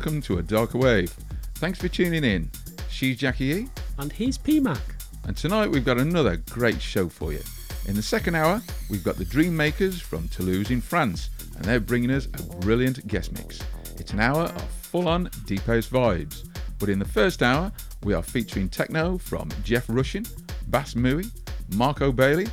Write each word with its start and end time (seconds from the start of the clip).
Welcome 0.00 0.22
to 0.22 0.38
A 0.38 0.42
Darker 0.42 0.78
Wave. 0.78 1.14
Thanks 1.56 1.78
for 1.78 1.86
tuning 1.88 2.24
in. 2.24 2.50
She's 2.88 3.18
Jackie 3.18 3.52
E, 3.52 3.68
And 3.98 4.10
he's 4.10 4.38
PMAC. 4.38 4.80
and 5.24 5.36
tonight 5.36 5.70
we've 5.70 5.84
got 5.84 5.98
another 5.98 6.38
great 6.48 6.80
show 6.80 7.06
for 7.06 7.34
you. 7.34 7.40
In 7.86 7.96
the 7.96 8.02
second 8.02 8.34
hour, 8.34 8.62
we've 8.88 9.04
got 9.04 9.16
the 9.16 9.26
Dream 9.26 9.52
Maker'z 9.52 10.00
from 10.00 10.26
Toulouse 10.28 10.70
in 10.70 10.80
France, 10.80 11.28
and 11.54 11.66
they're 11.66 11.80
bringing 11.80 12.10
us 12.12 12.28
a 12.32 12.42
brilliant 12.60 13.06
guest 13.08 13.32
mix. 13.32 13.60
It's 13.98 14.14
an 14.14 14.20
hour 14.20 14.44
of 14.44 14.62
full 14.62 15.06
on 15.06 15.28
deep 15.44 15.66
house 15.66 15.88
vibes. 15.88 16.48
But 16.78 16.88
in 16.88 16.98
the 16.98 17.04
first 17.04 17.42
hour, 17.42 17.70
we 18.02 18.14
are 18.14 18.22
featuring 18.22 18.70
techno 18.70 19.18
from 19.18 19.50
Jeff 19.64 19.86
Rushin, 19.88 20.26
Bas 20.68 20.94
Mooy, 20.94 21.30
Marco 21.74 22.10
Bailey, 22.10 22.46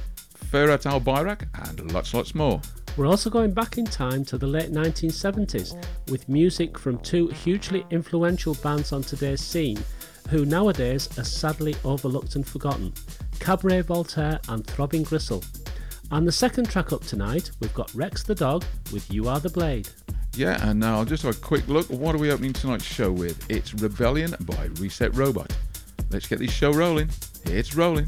Ferrat 0.52 0.86
Al 0.86 1.00
Bayrak, 1.00 1.48
and 1.70 1.94
lots, 1.94 2.14
lots 2.14 2.36
more. 2.36 2.60
We're 2.98 3.06
also 3.06 3.30
going 3.30 3.52
back 3.52 3.78
in 3.78 3.86
time 3.86 4.26
to 4.26 4.40
the 4.40 4.48
late 4.48 4.72
1970s 4.72 5.78
with 6.10 6.28
music 6.28 6.80
from 6.80 6.98
two 6.98 7.28
hugely 7.28 7.86
influential 7.92 8.56
bands 8.56 8.92
on 8.92 9.04
today's 9.04 9.40
scene 9.40 9.78
who 10.30 10.46
nowadays 10.46 11.08
are 11.20 11.24
sadly 11.24 11.76
overlooked 11.86 12.36
and 12.36 12.46
forgotten 12.46 12.92
Cabaret 13.40 13.82
Voltaire 13.82 14.40
and 14.50 14.66
Throbbing 14.66 15.04
Gristle. 15.04 15.44
And 16.10 16.28
the 16.28 16.32
second 16.32 16.72
track 16.72 16.92
up 16.92 17.04
tonight, 17.04 17.52
we've 17.60 17.74
got 17.76 17.94
Rex 17.94 18.24
the 18.24 18.34
Dog 18.34 18.66
with 18.92 19.14
You 19.14 19.30
Are 19.30 19.40
the 19.40 19.52
Blade. 19.52 19.88
Yeah, 20.36 20.68
and 20.68 20.80
now 20.80 20.98
I'll 20.98 21.06
just 21.06 21.22
have 21.22 21.38
a 21.38 21.40
quick 21.40 21.68
look. 21.68 21.88
What 21.92 22.16
are 22.16 22.20
we 22.20 22.32
opening 22.32 22.54
tonight's 22.54 22.84
show 22.84 23.12
with? 23.12 23.48
It's 23.48 23.76
Rebellion 23.76 24.34
by 24.42 24.70
Reset 24.80 25.16
Robot. 25.16 25.56
Let's 26.10 26.28
get 26.28 26.40
this 26.40 26.52
show 26.52 26.74
rolling. 26.74 27.10
It's 27.46 27.76
rolling. 27.76 28.08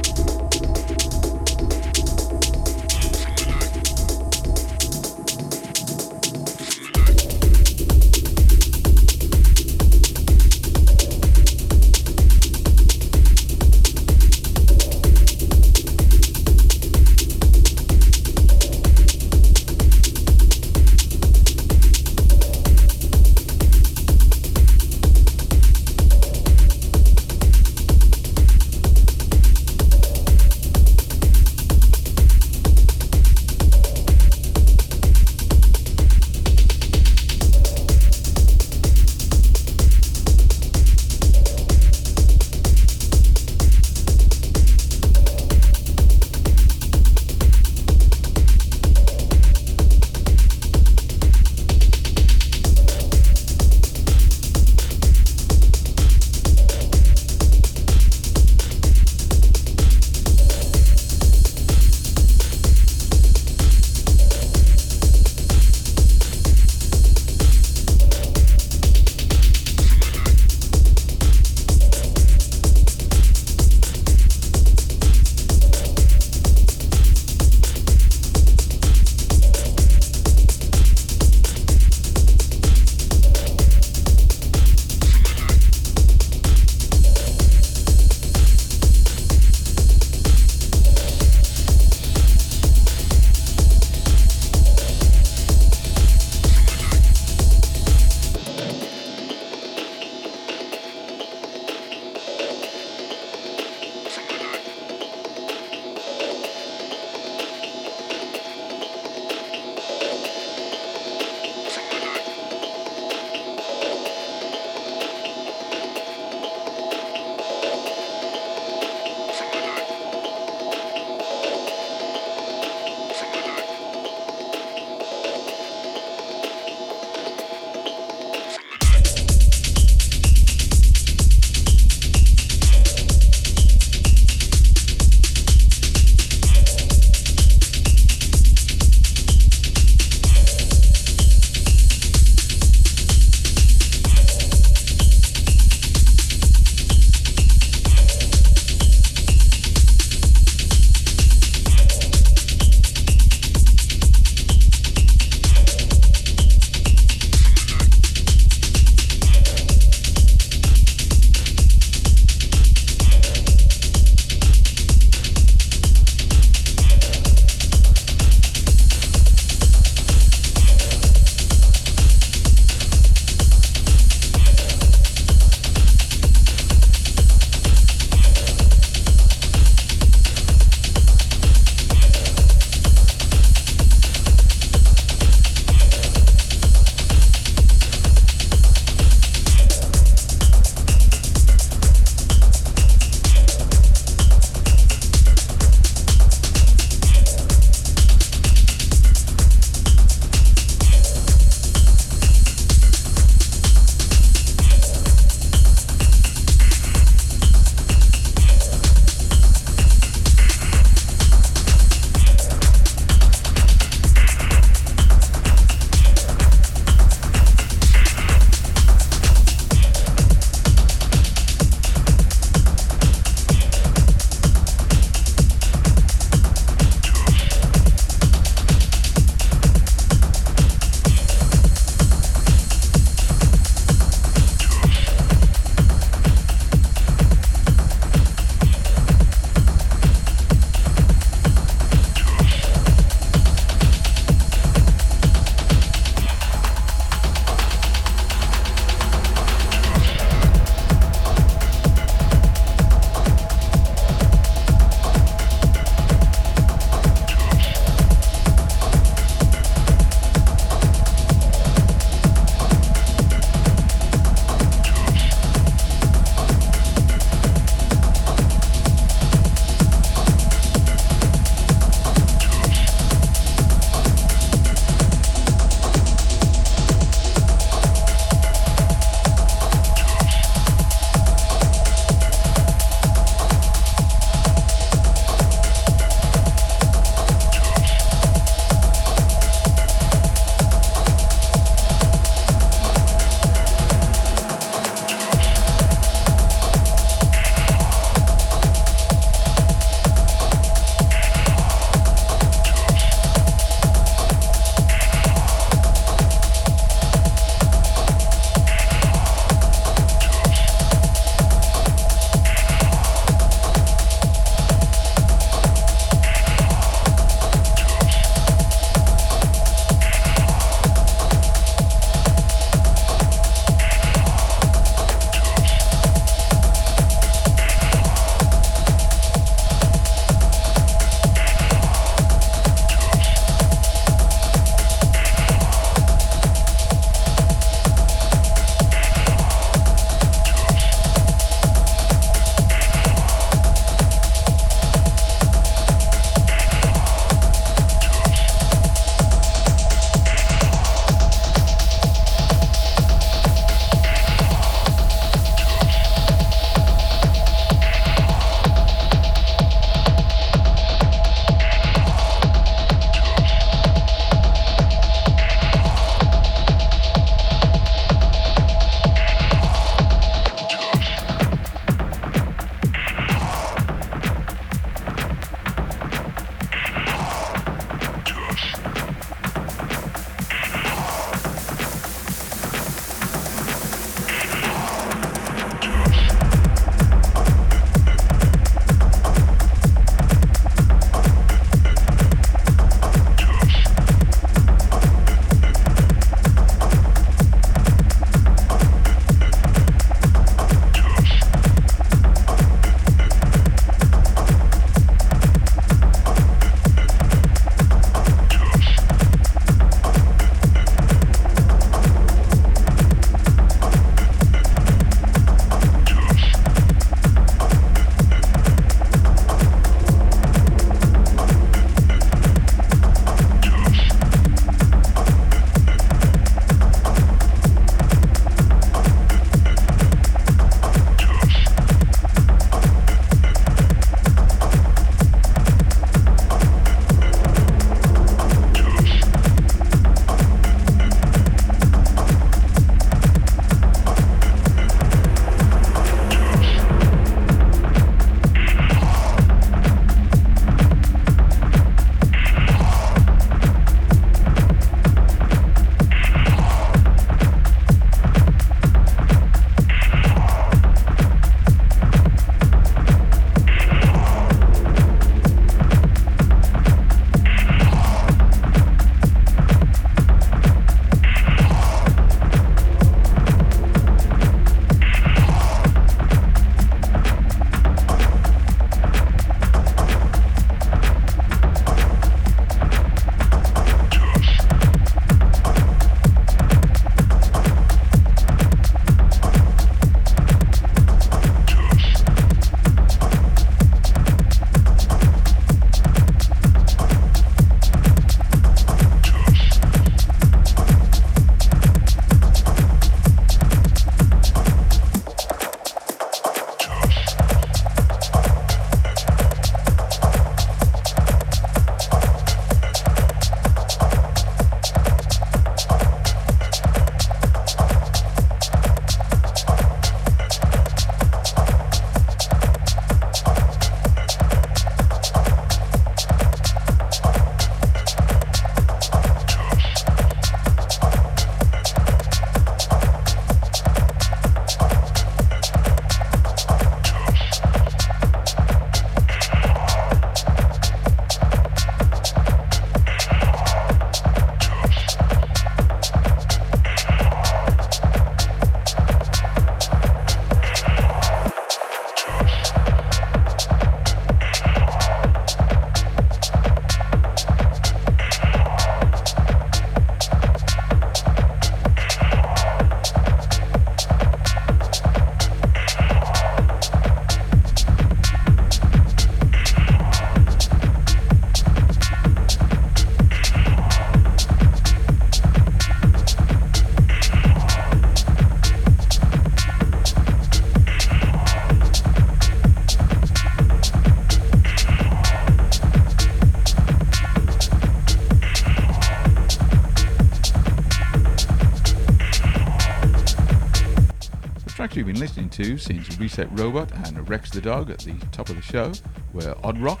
Been 595.18 595.26
listening 595.26 595.50
to 595.50 595.76
since 595.78 596.16
Reset 596.20 596.48
Robot 596.56 596.92
and 597.08 597.28
Rex 597.28 597.50
the 597.50 597.60
Dog 597.60 597.90
at 597.90 597.98
the 597.98 598.14
top 598.30 598.50
of 598.50 598.54
the 598.54 598.62
show 598.62 598.92
were 599.32 599.52
Odd 599.64 599.76
Rok 599.80 600.00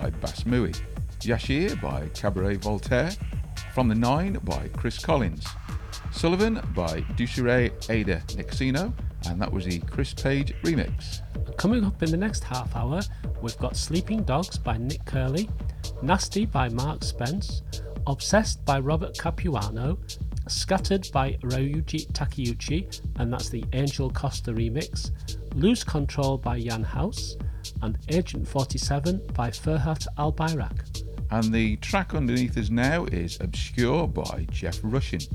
by 0.00 0.10
Bas 0.10 0.44
Mooy, 0.44 0.72
Yashar 1.18 1.80
by 1.82 2.06
Cabaret 2.10 2.54
Voltaire, 2.58 3.10
From 3.74 3.88
the 3.88 3.96
Nine 3.96 4.34
by 4.44 4.68
Chris 4.76 5.04
Collins, 5.04 5.44
Sullivan 6.12 6.60
by 6.76 7.00
Ducerey 7.16 7.72
Ada 7.90 8.22
Nexino, 8.36 8.92
and 9.26 9.42
that 9.42 9.52
was 9.52 9.64
the 9.64 9.80
Chris 9.80 10.14
Page 10.14 10.54
remix. 10.62 11.22
Coming 11.56 11.84
up 11.84 12.00
in 12.00 12.12
the 12.12 12.16
next 12.16 12.44
half 12.44 12.76
hour, 12.76 13.00
we've 13.40 13.58
got 13.58 13.76
Sleeping 13.76 14.22
Dogs 14.22 14.58
by 14.58 14.78
Nick 14.78 15.04
Curly, 15.06 15.50
Nasty 16.02 16.46
by 16.46 16.68
Marc 16.68 17.02
Spence, 17.02 17.62
Obsessed 18.06 18.64
by 18.64 18.78
Robert 18.78 19.18
Capuano, 19.18 19.98
Scattered 20.72 21.10
by 21.12 21.32
Ryuji 21.42 22.10
Takeuchi, 22.12 23.02
and 23.16 23.30
that's 23.30 23.50
the 23.50 23.62
Angel 23.74 24.08
Costa 24.08 24.54
remix, 24.54 25.10
Lose 25.54 25.84
Control 25.84 26.38
by 26.38 26.58
Jan 26.60 26.82
House, 26.82 27.36
and 27.82 27.98
Agent 28.08 28.48
47 28.48 29.20
by 29.34 29.50
Ferhat 29.50 30.06
Albayrak. 30.16 31.04
And 31.30 31.52
the 31.52 31.76
track 31.76 32.14
underneath 32.14 32.56
us 32.56 32.70
now 32.70 33.04
is 33.04 33.36
Obscuur 33.36 34.14
by 34.14 34.46
Jeff 34.50 34.78
Rushin. 34.78 35.28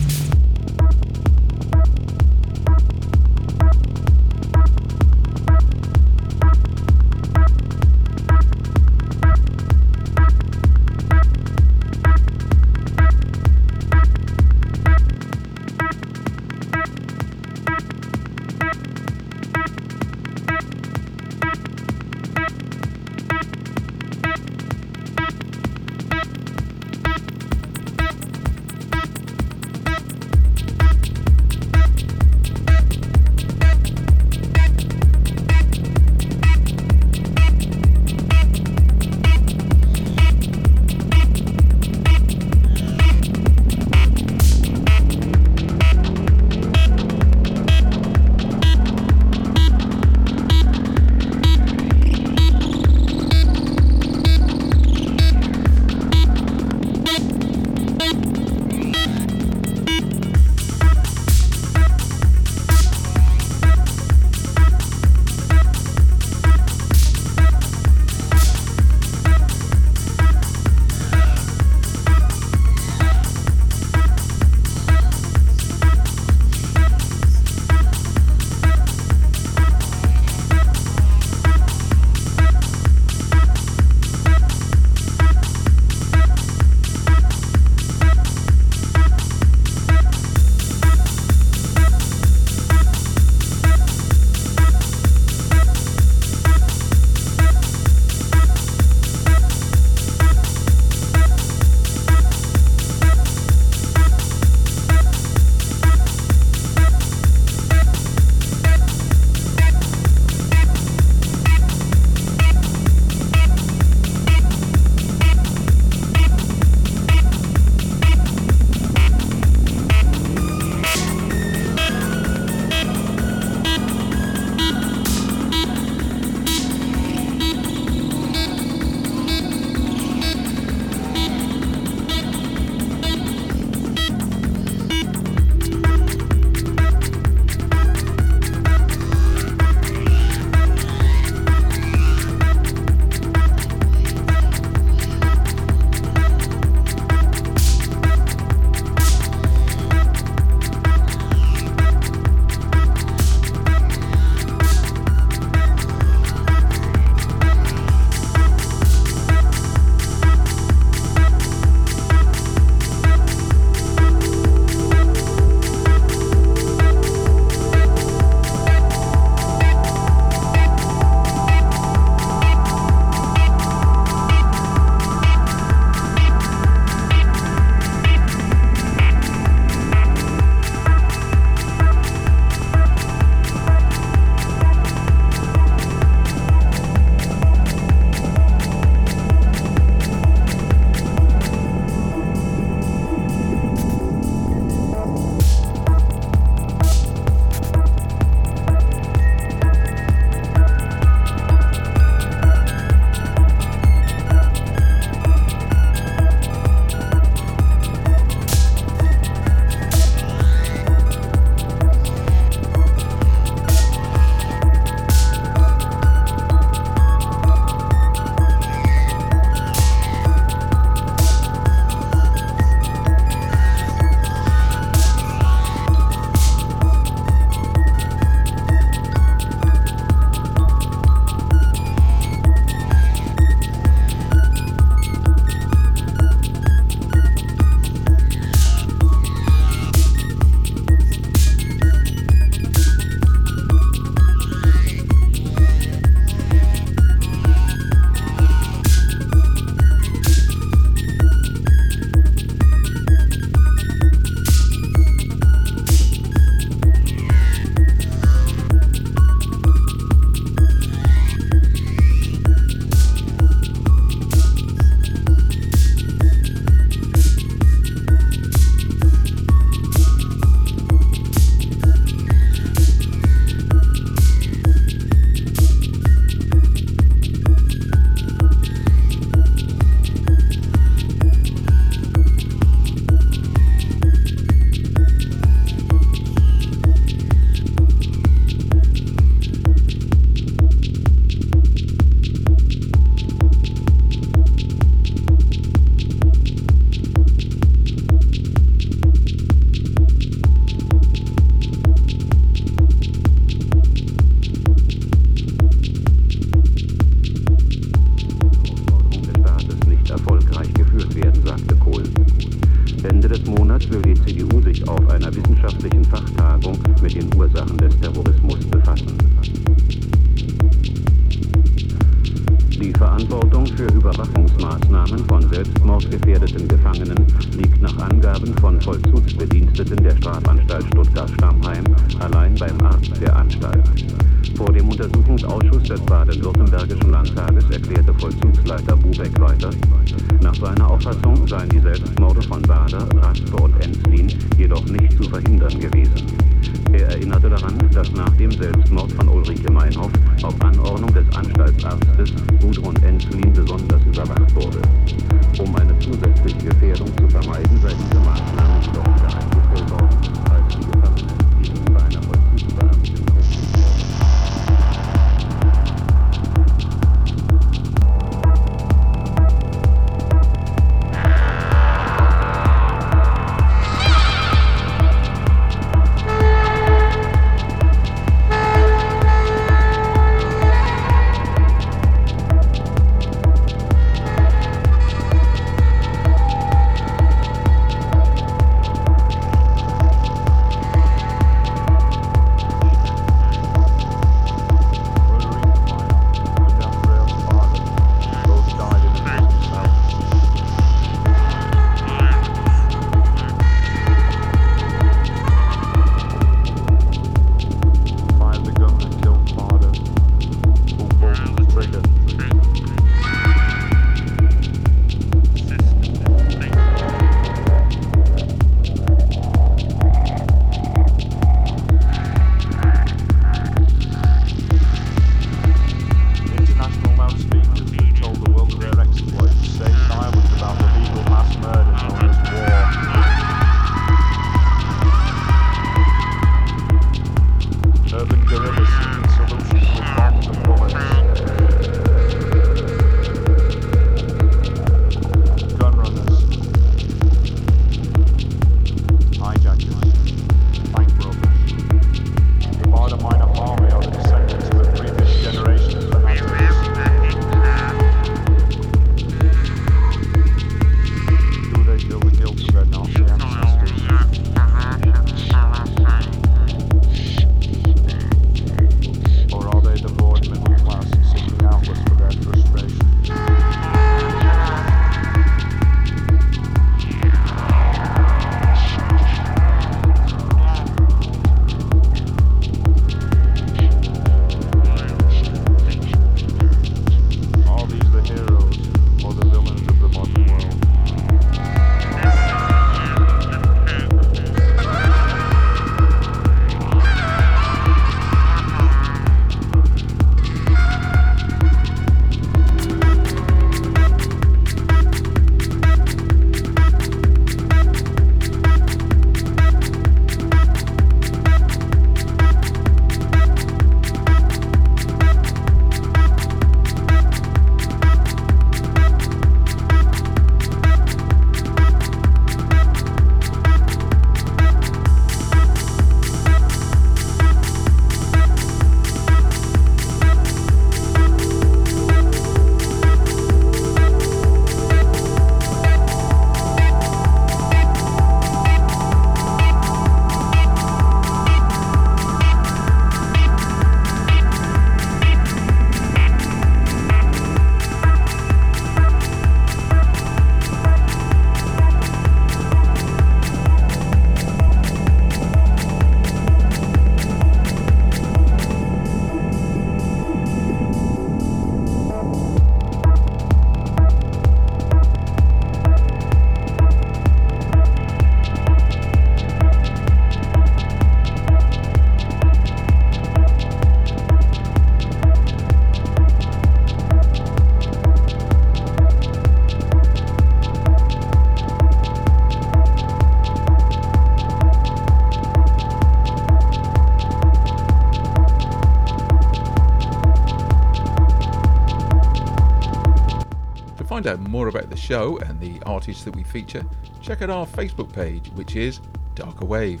More 594.54 594.68
about 594.68 594.88
the 594.88 594.96
show 594.96 595.36
and 595.38 595.58
the 595.58 595.84
artists 595.84 596.22
that 596.22 596.36
we 596.36 596.44
feature, 596.44 596.86
check 597.20 597.42
out 597.42 597.50
our 597.50 597.66
Facebook 597.66 598.12
page, 598.12 598.50
which 598.50 598.76
is 598.76 599.00
Darker 599.34 599.64
Wave. 599.64 600.00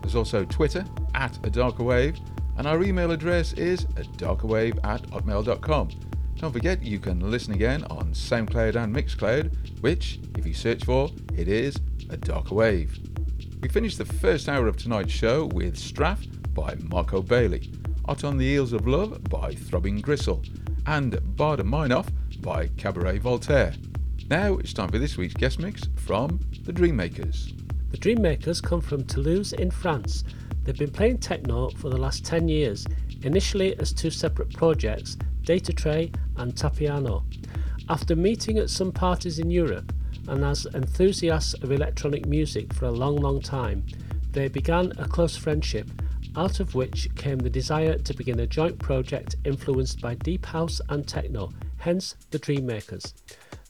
There's 0.00 0.16
also 0.16 0.44
Twitter 0.44 0.84
at 1.14 1.38
a 1.46 1.50
Darker 1.50 1.84
Wave, 1.84 2.18
and 2.56 2.66
our 2.66 2.82
email 2.82 3.12
address 3.12 3.52
is 3.52 3.84
a 3.94 4.02
darkerwave 4.18 4.76
at 4.84 5.02
hotmail.com. 5.02 5.90
Don't 6.34 6.52
forget 6.52 6.82
you 6.82 6.98
can 6.98 7.30
listen 7.30 7.54
again 7.54 7.84
on 7.90 8.12
SoundCloud 8.12 8.74
and 8.74 8.92
Mixcloud, 8.92 9.80
which, 9.82 10.18
if 10.36 10.44
you 10.44 10.52
search 10.52 10.84
for, 10.84 11.08
it 11.36 11.46
is 11.46 11.76
a 12.10 12.16
Darker 12.16 12.56
Wave. 12.56 12.98
We 13.60 13.68
finished 13.68 13.98
the 13.98 14.04
first 14.04 14.48
hour 14.48 14.66
of 14.66 14.76
tonight's 14.76 15.12
show 15.12 15.46
with 15.54 15.76
Straf 15.76 16.26
by 16.52 16.74
Marco 16.90 17.22
Bailey, 17.22 17.70
Hot 18.06 18.24
on 18.24 18.36
the 18.36 18.48
Heels 18.50 18.72
of 18.72 18.88
Love 18.88 19.22
by 19.30 19.54
Throbbing 19.54 20.00
Gristle, 20.00 20.42
and 20.86 21.12
Baader 21.36 21.60
Meinhof 21.60 22.08
by 22.40 22.66
Cabaret 22.76 23.18
Voltaire. 23.18 23.72
Now 24.32 24.54
it's 24.54 24.72
time 24.72 24.88
for 24.88 24.98
this 24.98 25.18
week's 25.18 25.34
guest 25.34 25.58
mix 25.58 25.82
from 25.94 26.40
the 26.64 26.72
Dream 26.72 26.96
Maker'z. 26.96 27.52
The 27.90 27.98
Dream 27.98 28.20
Maker'z 28.20 28.62
come 28.62 28.80
from 28.80 29.04
Toulouse 29.04 29.52
in 29.52 29.70
France. 29.70 30.24
They've 30.64 30.74
been 30.74 30.90
playing 30.90 31.18
techno 31.18 31.68
for 31.68 31.90
the 31.90 31.98
last 31.98 32.24
10 32.24 32.48
years, 32.48 32.86
initially 33.24 33.78
as 33.78 33.92
two 33.92 34.08
separate 34.08 34.50
projects, 34.54 35.18
Data 35.42 35.74
Tray 35.74 36.12
and 36.38 36.54
Tapiano. 36.54 37.24
After 37.90 38.16
meeting 38.16 38.56
at 38.56 38.70
some 38.70 38.90
parties 38.90 39.38
in 39.38 39.50
Europe, 39.50 39.92
and 40.26 40.42
as 40.46 40.66
enthusiasts 40.72 41.52
of 41.62 41.70
electronic 41.70 42.24
music 42.24 42.72
for 42.72 42.86
a 42.86 42.90
long, 42.90 43.16
long 43.16 43.38
time, 43.38 43.84
they 44.30 44.48
began 44.48 44.94
a 44.96 45.06
close 45.06 45.36
friendship, 45.36 45.90
out 46.36 46.58
of 46.58 46.74
which 46.74 47.14
came 47.16 47.38
the 47.38 47.50
desire 47.50 47.98
to 47.98 48.14
begin 48.14 48.40
a 48.40 48.46
joint 48.46 48.78
project 48.78 49.36
influenced 49.44 50.00
by 50.00 50.14
deep 50.14 50.46
house 50.46 50.80
and 50.88 51.06
techno, 51.06 51.52
hence 51.76 52.16
the 52.30 52.38
Dream 52.38 52.66
Maker'z. 52.66 53.12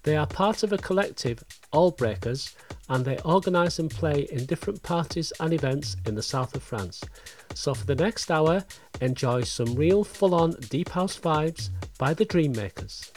They 0.05 0.17
are 0.17 0.27
part 0.27 0.63
of 0.63 0.73
a 0.73 0.79
collective, 0.79 1.45
All 1.71 1.93
Breakers, 1.93 2.57
and 2.89 3.05
they 3.05 3.19
organise 3.19 3.79
and 3.79 3.91
play 3.91 4.27
in 4.33 4.47
different 4.47 4.83
parties 4.83 5.33
and 5.39 5.53
events 5.53 5.97
in 6.07 6.17
the 6.17 6.23
south 6.23 6.57
of 6.57 6.63
France. 6.63 7.03
So 7.55 7.73
for 7.73 7.87
the 7.87 7.95
next 7.95 8.31
hour, 8.31 8.65
enjoy 9.01 9.43
some 9.43 9.75
real 9.75 10.03
full 10.03 10.35
on 10.35 10.53
deep 10.69 10.89
house 10.89 11.19
vibes 11.19 11.71
by 11.99 12.15
the 12.15 12.25
Dream 12.25 12.53
Maker'z. 12.55 13.13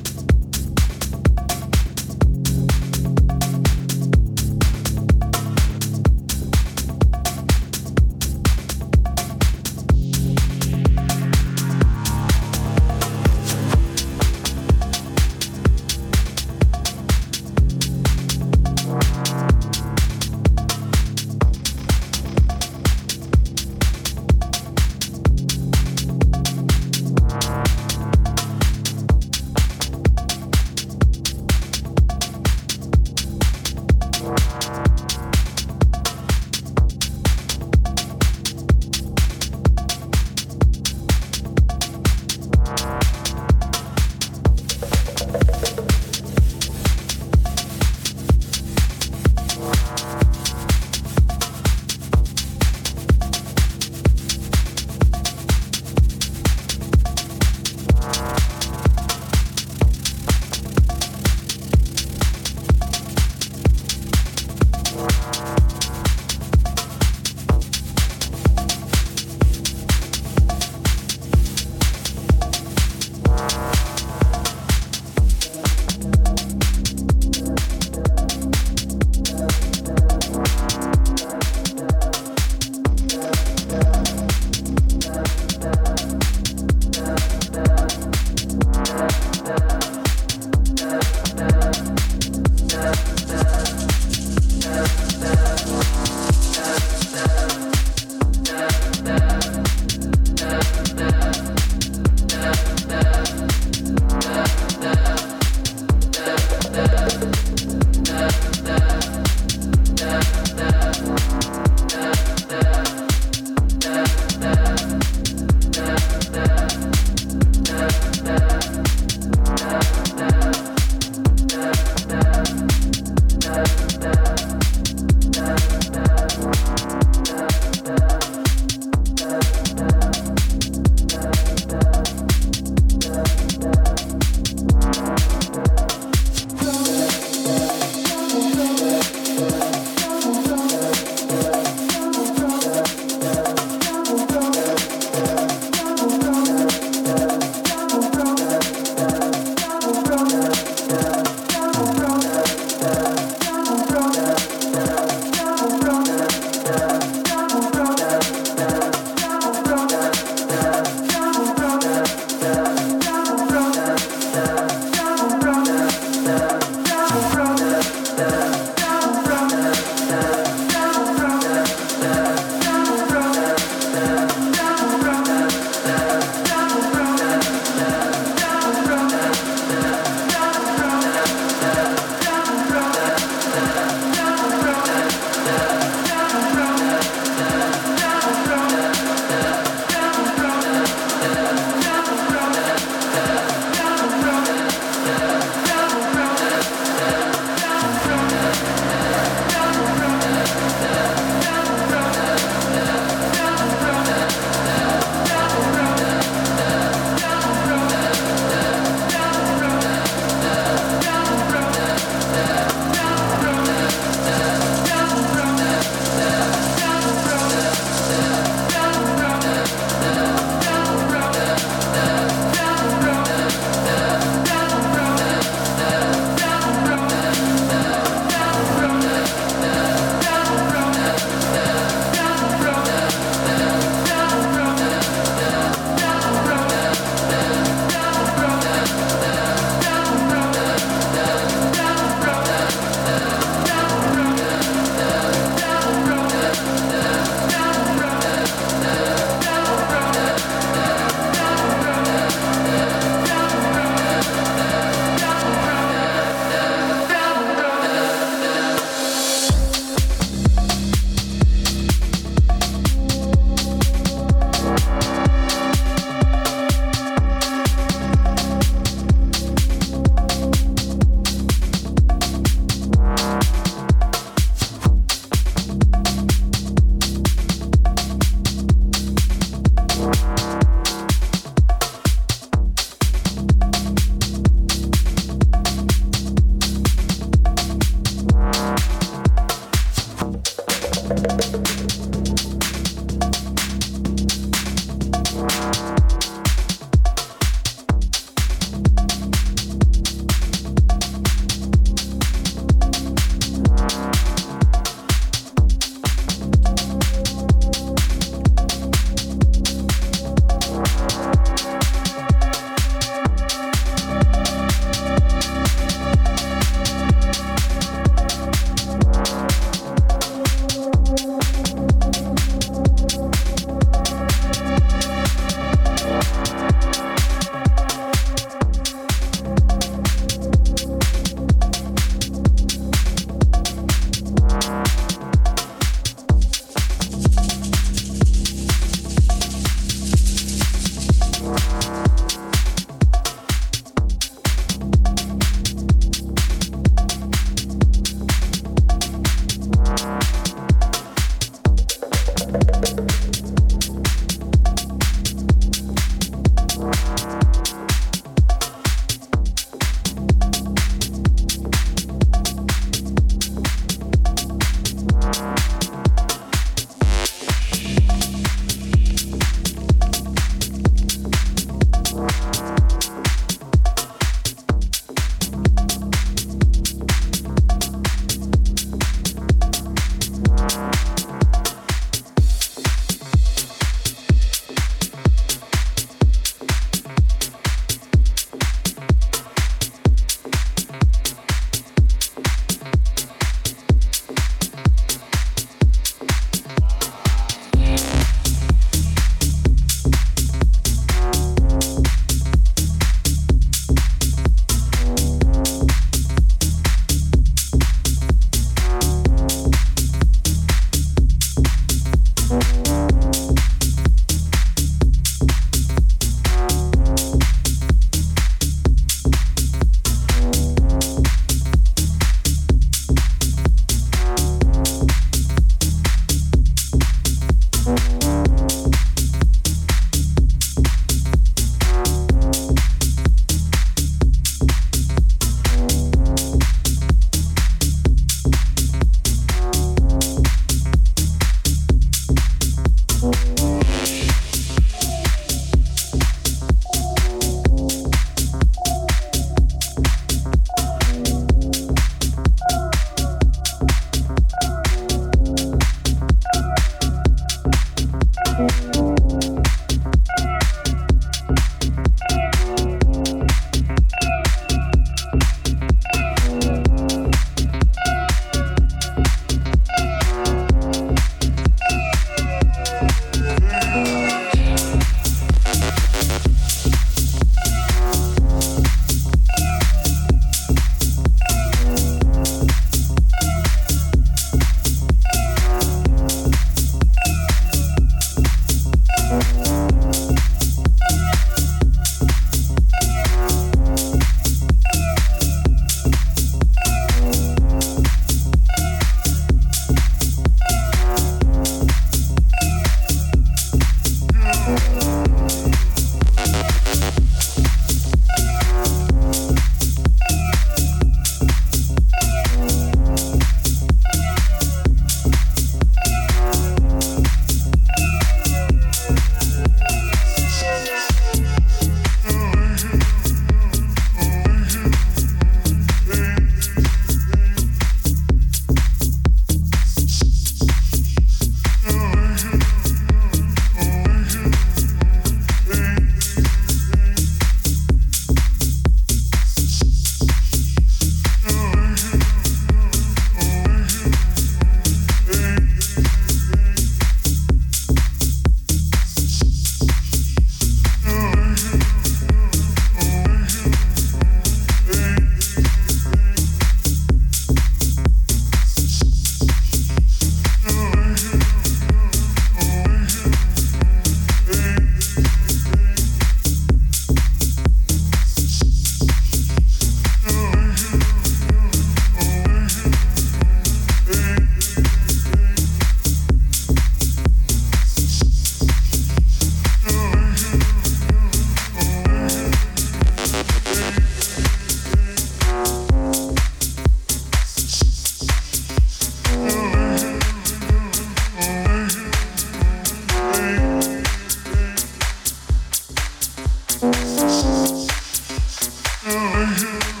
I 599.03 599.55
hear 599.57 600.00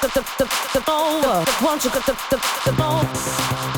the 0.00 0.08
the 0.08 0.20
the 0.38 0.44
the 0.74 0.80
ball. 0.86 1.44
Once 1.62 1.84
you 1.84 1.90
got 1.90 2.06
the 2.06 2.12
the 2.30 2.38
the 2.64 2.72
ball. 2.76 3.77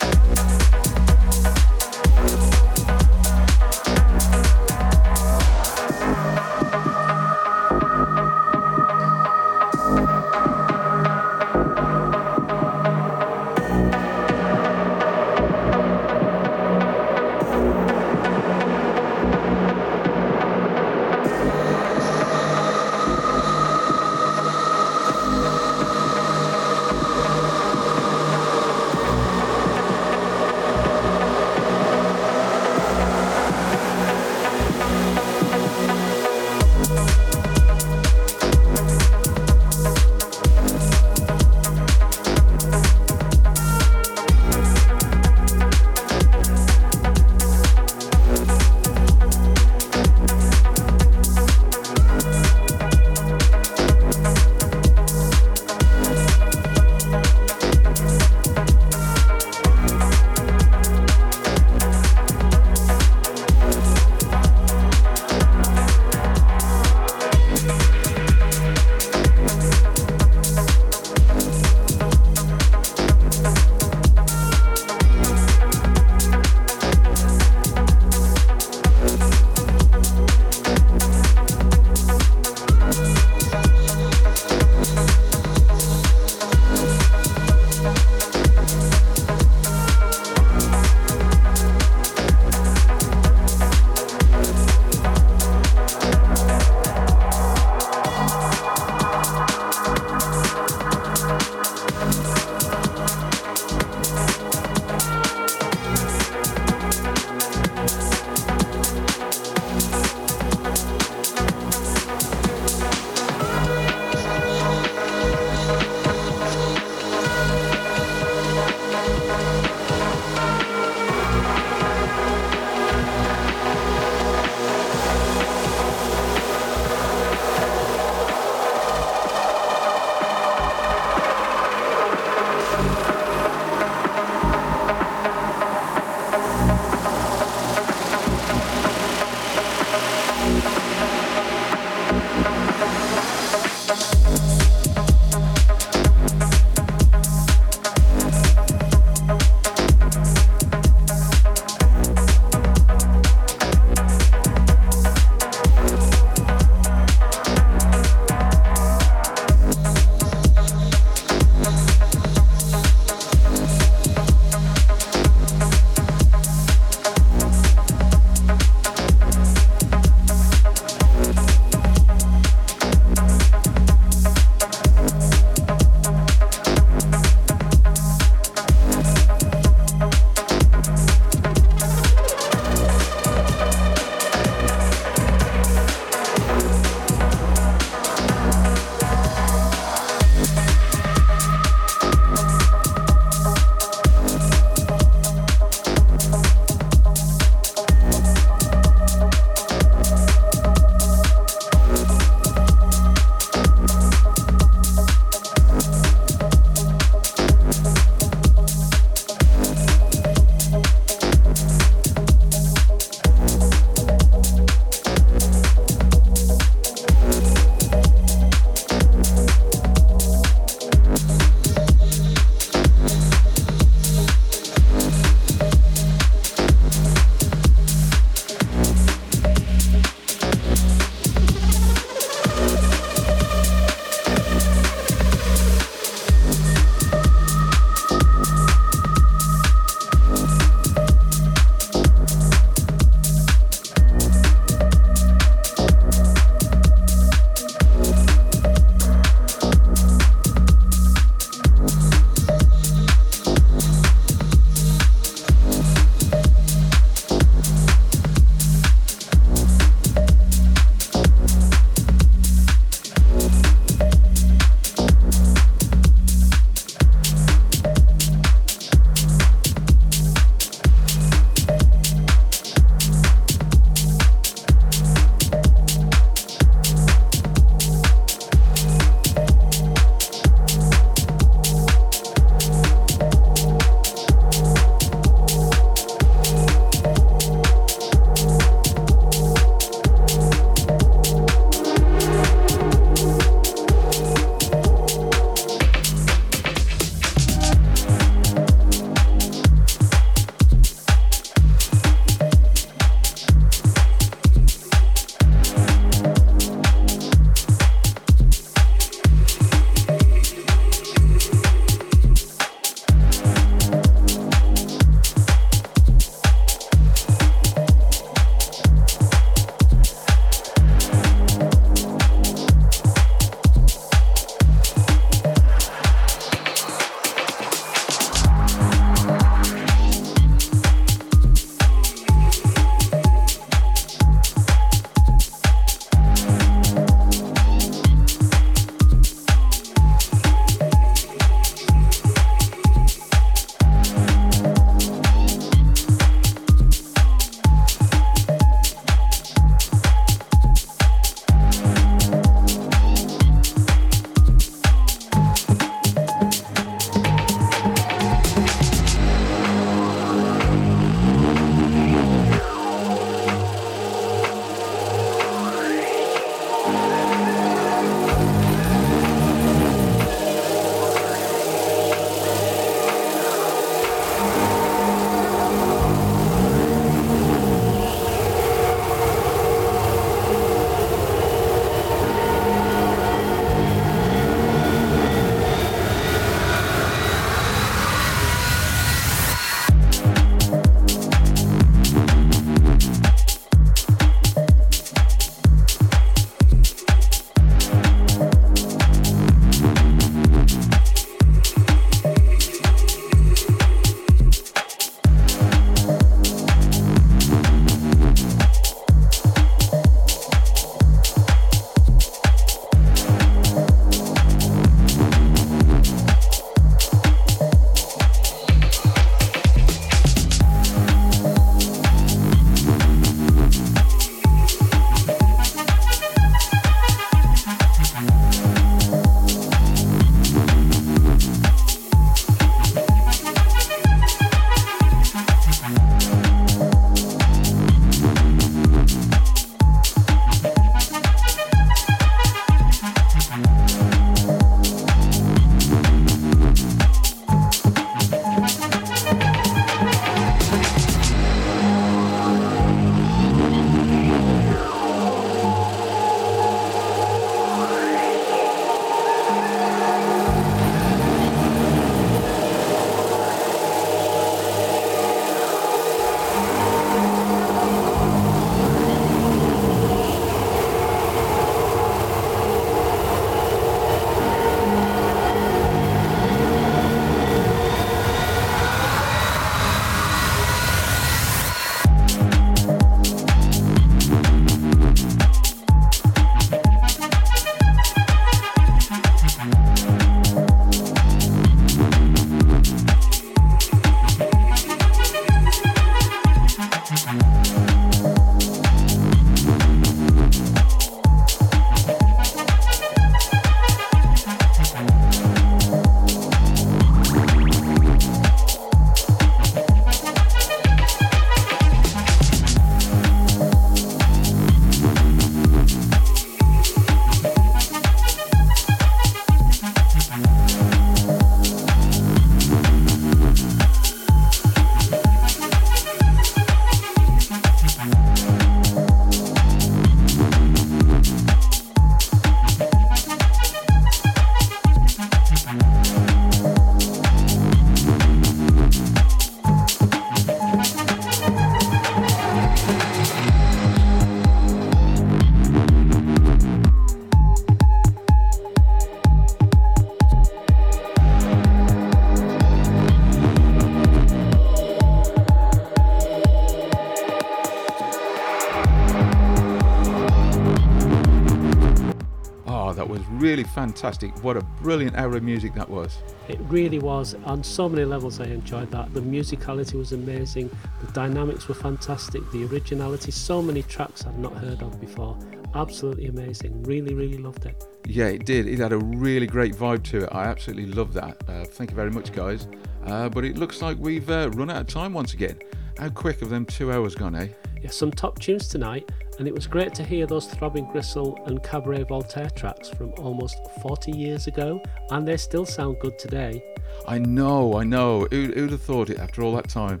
Fantastic. 563.80 564.30
What 564.44 564.58
a 564.58 564.60
brilliant 564.82 565.16
hour 565.16 565.36
of 565.36 565.42
music 565.42 565.72
that 565.74 565.88
was. 565.88 566.18
It 566.48 566.58
really 566.68 566.98
was. 566.98 567.34
On 567.44 567.64
so 567.64 567.88
many 567.88 568.04
levels, 568.04 568.38
I 568.38 568.44
enjoyed 568.44 568.90
that. 568.90 569.14
The 569.14 569.20
musicality 569.20 569.94
was 569.94 570.12
amazing. 570.12 570.68
The 571.02 571.12
dynamics 571.12 571.66
were 571.66 571.74
fantastic. 571.74 572.42
The 572.52 572.66
originality, 572.66 573.30
so 573.30 573.62
many 573.62 573.82
tracks 573.82 574.26
I'd 574.26 574.38
not 574.38 574.52
heard 574.52 574.82
of 574.82 575.00
before. 575.00 575.38
Absolutely 575.74 576.26
amazing. 576.26 576.82
Really, 576.82 577.14
really 577.14 577.38
loved 577.38 577.64
it. 577.64 577.82
Yeah, 578.06 578.26
it 578.26 578.44
did. 578.44 578.66
It 578.66 578.78
had 578.78 578.92
a 578.92 578.98
really 578.98 579.46
great 579.46 579.74
vibe 579.74 580.02
to 580.10 580.24
it. 580.24 580.28
I 580.30 580.44
absolutely 580.44 580.92
love 580.92 581.14
that. 581.14 581.42
Uh, 581.48 581.64
thank 581.64 581.88
you 581.90 581.96
very 581.96 582.10
much, 582.10 582.32
guys. 582.32 582.68
Uh, 583.06 583.30
but 583.30 583.46
it 583.46 583.56
looks 583.56 583.80
like 583.80 583.96
we've 583.98 584.28
uh, 584.28 584.50
run 584.52 584.68
out 584.68 584.82
of 584.82 584.88
time 584.88 585.14
once 585.14 585.32
again. 585.32 585.58
How 585.96 586.10
quick 586.10 586.40
have 586.40 586.50
them 586.50 586.66
two 586.66 586.92
hours 586.92 587.14
gone, 587.14 587.34
eh? 587.34 587.48
Yeah, 587.80 587.88
some 587.88 588.10
top 588.10 588.38
tunes 588.40 588.68
tonight, 588.68 589.10
and 589.40 589.48
it 589.48 589.54
was 589.54 589.66
great 589.66 589.94
to 589.94 590.04
hear 590.04 590.26
those 590.26 590.46
Throbbing 590.46 590.84
Gristle 590.92 591.42
and 591.46 591.62
Cabaret 591.62 592.02
Voltaire 592.02 592.50
tracks 592.50 592.90
from 592.90 593.14
almost 593.16 593.56
40 593.80 594.12
years 594.12 594.46
ago, 594.46 594.82
and 595.12 595.26
they 595.26 595.38
still 595.38 595.64
sound 595.64 595.98
good 595.98 596.18
today. 596.18 596.62
I 597.08 597.20
know, 597.20 597.78
I 597.78 597.84
know. 597.84 598.26
Who, 598.30 598.52
who'd 598.52 598.70
have 598.70 598.82
thought 598.82 599.08
it 599.08 599.18
after 599.18 599.42
all 599.42 599.56
that 599.56 599.70
time? 599.70 600.00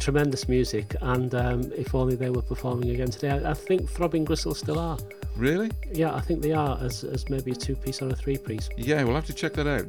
Tremendous 0.00 0.48
music, 0.48 0.96
and 1.02 1.32
um, 1.36 1.72
if 1.76 1.94
only 1.94 2.16
they 2.16 2.30
were 2.30 2.42
performing 2.42 2.90
again 2.90 3.10
today. 3.10 3.30
I, 3.30 3.52
I 3.52 3.54
think 3.54 3.88
Throbbing 3.88 4.24
Gristle 4.24 4.56
still 4.56 4.80
are. 4.80 4.98
Really? 5.36 5.70
Yeah, 5.92 6.12
I 6.12 6.20
think 6.20 6.42
they 6.42 6.52
are, 6.52 6.76
as, 6.80 7.04
as 7.04 7.28
maybe 7.30 7.52
a 7.52 7.54
two 7.54 7.76
piece 7.76 8.02
or 8.02 8.08
a 8.08 8.16
three 8.16 8.38
piece. 8.38 8.68
Yeah, 8.76 9.04
we'll 9.04 9.14
have 9.14 9.26
to 9.26 9.34
check 9.34 9.52
that 9.52 9.68
out. 9.68 9.86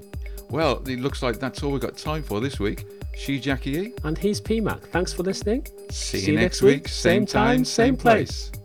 Well, 0.51 0.83
it 0.87 0.99
looks 0.99 1.23
like 1.23 1.39
that's 1.39 1.63
all 1.63 1.71
we've 1.71 1.81
got 1.81 1.97
time 1.97 2.21
for 2.21 2.39
this 2.39 2.59
week. 2.59 2.85
She 3.15 3.39
Jackie 3.39 3.77
E. 3.77 3.93
And 4.03 4.15
he's 4.15 4.39
PMAC. 4.39 4.83
Thanks 4.91 5.11
for 5.11 5.23
listening. 5.23 5.65
See, 5.89 6.19
you 6.19 6.35
next 6.35 6.61
week, 6.61 6.87
same 6.87 7.25
time, 7.25 7.65
same 7.65 7.97
place. 7.97 8.51
You've 8.53 8.64